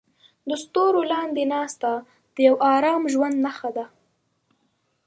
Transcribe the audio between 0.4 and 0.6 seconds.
د